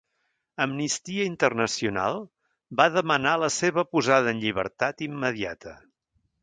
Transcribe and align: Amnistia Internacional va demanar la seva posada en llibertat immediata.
Amnistia 0.63 1.27
Internacional 1.31 2.17
va 2.81 2.89
demanar 2.97 3.37
la 3.45 3.53
seva 3.59 3.85
posada 3.95 4.35
en 4.35 4.43
llibertat 4.47 5.07
immediata. 5.11 5.81